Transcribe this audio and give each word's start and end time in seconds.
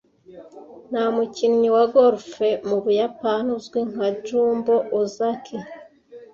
Nta 0.89 1.03
mukinnyi 1.15 1.69
wa 1.75 1.83
golf 1.93 2.27
mu 2.67 2.77
Buyapani 2.83 3.49
uzwi 3.57 3.79
nka 3.89 4.07
Jumbo 4.25 4.73
Ozaki. 4.99 5.57